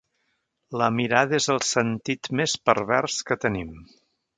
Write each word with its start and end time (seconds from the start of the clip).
La 0.83 0.87
mirada 1.01 1.37
és 1.41 1.49
el 1.57 1.63
sentit 1.73 2.33
més 2.41 2.59
pervers 2.71 3.23
que 3.31 3.43
tenim. 3.49 3.75